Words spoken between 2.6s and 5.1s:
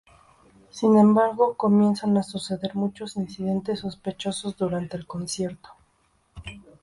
muchos incidentes sospechosos durante el